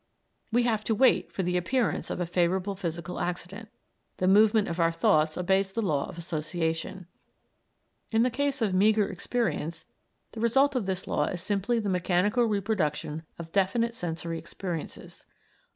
We 0.51 0.63
have 0.63 0.83
to 0.85 0.95
wait 0.95 1.31
for 1.31 1.43
the 1.43 1.57
appearance 1.57 2.09
of 2.09 2.19
a 2.19 2.25
favorable 2.25 2.73
physical 2.73 3.19
accident. 3.19 3.69
The 4.17 4.27
movement 4.27 4.67
of 4.67 4.79
our 4.79 4.91
thoughts 4.91 5.37
obeys 5.37 5.71
the 5.73 5.81
law 5.83 6.09
of 6.09 6.17
association. 6.17 7.05
In 8.09 8.23
the 8.23 8.31
case 8.31 8.63
of 8.63 8.73
meagre 8.73 9.07
experience 9.11 9.85
the 10.31 10.39
result 10.39 10.75
of 10.75 10.87
this 10.87 11.05
law 11.05 11.25
is 11.25 11.43
simply 11.43 11.77
the 11.79 11.87
mechanical 11.87 12.45
reproduction 12.45 13.21
of 13.37 13.51
definite 13.51 13.93
sensory 13.93 14.39
experiences. 14.39 15.23